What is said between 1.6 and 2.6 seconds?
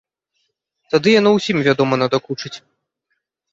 вядома, надакучыць.